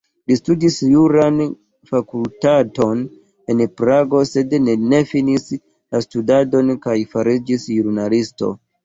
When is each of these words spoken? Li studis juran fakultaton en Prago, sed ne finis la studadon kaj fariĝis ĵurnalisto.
Li 0.29 0.35
studis 0.37 0.75
juran 0.91 1.35
fakultaton 1.91 3.03
en 3.55 3.61
Prago, 3.81 4.21
sed 4.29 4.55
ne 4.69 5.03
finis 5.11 5.45
la 5.57 6.01
studadon 6.07 6.73
kaj 6.87 6.97
fariĝis 7.13 7.69
ĵurnalisto. 7.77 8.51